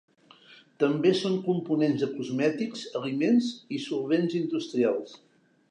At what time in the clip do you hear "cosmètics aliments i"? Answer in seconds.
2.15-3.83